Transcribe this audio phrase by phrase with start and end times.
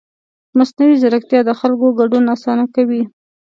[0.57, 3.01] مصنوعي ځیرکتیا د خلکو ګډون اسانه کوي.